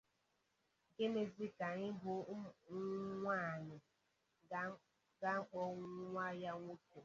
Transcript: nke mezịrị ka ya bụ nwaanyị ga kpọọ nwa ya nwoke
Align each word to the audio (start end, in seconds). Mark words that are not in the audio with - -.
nke 0.91 1.03
mezịrị 1.13 1.47
ka 1.57 1.67
ya 1.81 1.89
bụ 2.01 2.13
nwaanyị 3.19 3.77
ga 5.23 5.33
kpọọ 5.47 5.61
nwa 6.09 6.25
ya 6.43 6.51
nwoke 6.61 6.99